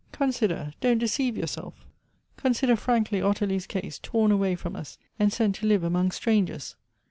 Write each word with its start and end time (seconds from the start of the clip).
Consider, 0.11 0.73
don't 0.81 0.97
deceive 0.97 1.37
yourself; 1.37 1.85
consider 2.35 2.75
frankly 2.75 3.21
Ot 3.21 3.35
tilie's 3.37 3.67
case, 3.67 3.99
torn 3.99 4.31
away 4.31 4.55
from 4.55 4.75
us, 4.75 4.97
and 5.19 5.31
sent 5.31 5.53
to 5.57 5.67
live 5.67 5.83
among 5.83 6.09
strangers. 6.09 6.75